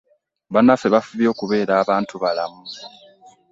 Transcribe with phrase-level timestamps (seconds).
[0.53, 2.61] Bannaffe bafubye okubeera abantu balamu.